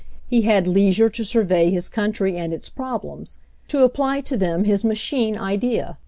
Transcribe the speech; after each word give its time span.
He 0.27 0.41
had 0.41 0.67
leisure 0.67 1.09
to 1.09 1.23
survey 1.23 1.69
his 1.69 1.87
country 1.87 2.35
and 2.35 2.51
its 2.55 2.69
problems, 2.69 3.37
to 3.67 3.83
apply 3.83 4.21
to 4.21 4.35
them 4.35 4.63
his 4.63 4.83
machine 4.83 5.37
idea. 5.37 5.99